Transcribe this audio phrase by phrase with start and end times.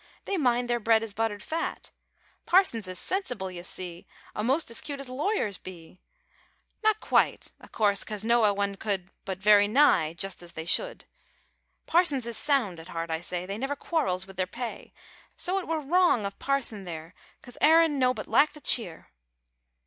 [0.25, 1.91] They mind their bread is buttered fat.
[2.47, 5.99] Parsons is sensible you see, O'most as cute as lawyers be,
[6.83, 11.05] Not quite a course coz noa one could But very nigh just as they should.
[11.85, 14.91] Parsons is sound at heart, I say, They never quarrels wi' their pay,
[15.35, 17.13] Soa it wor wrong of Parson theer,
[17.43, 19.11] Coz Aaron nobbut lacked a cheer.